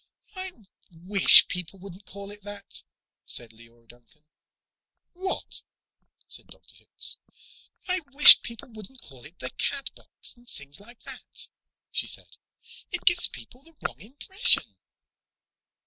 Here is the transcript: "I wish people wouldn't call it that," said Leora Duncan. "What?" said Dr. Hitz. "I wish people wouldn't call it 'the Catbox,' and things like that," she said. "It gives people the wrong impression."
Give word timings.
"I 0.35 0.51
wish 0.89 1.47
people 1.47 1.77
wouldn't 1.77 2.07
call 2.07 2.31
it 2.31 2.41
that," 2.41 2.81
said 3.23 3.51
Leora 3.51 3.87
Duncan. 3.87 4.23
"What?" 5.13 5.61
said 6.25 6.47
Dr. 6.47 6.73
Hitz. 6.73 7.17
"I 7.87 7.99
wish 8.11 8.41
people 8.41 8.69
wouldn't 8.69 9.03
call 9.03 9.25
it 9.25 9.37
'the 9.37 9.51
Catbox,' 9.51 10.35
and 10.37 10.49
things 10.49 10.79
like 10.79 11.03
that," 11.03 11.49
she 11.91 12.07
said. 12.07 12.37
"It 12.91 13.05
gives 13.05 13.27
people 13.27 13.61
the 13.61 13.75
wrong 13.83 14.01
impression." 14.01 14.75